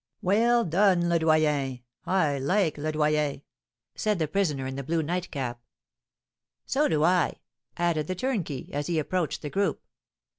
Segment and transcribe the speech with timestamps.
[0.23, 1.81] '""Well done, Le Doyen!
[2.07, 3.43] I like Le Doyen!"
[3.93, 5.61] said the prisoner in the blue nightcap.
[6.65, 7.41] "So do I!"
[7.77, 9.83] added the turnkey, as he approached the group.